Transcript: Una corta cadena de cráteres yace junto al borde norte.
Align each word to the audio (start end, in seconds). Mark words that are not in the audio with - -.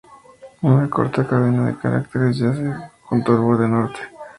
Una 0.63 0.89
corta 0.89 1.27
cadena 1.27 1.67
de 1.67 1.75
cráteres 1.75 2.39
yace 2.39 2.73
junto 3.03 3.33
al 3.33 3.39
borde 3.41 3.67
norte. 3.67 3.99